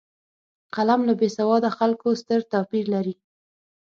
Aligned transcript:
قلم 0.75 1.01
له 1.07 1.13
بېسواده 1.19 1.69
خلکو 1.77 2.07
ستر 2.21 2.39
توپیر 2.51 2.85
لري 2.93 3.13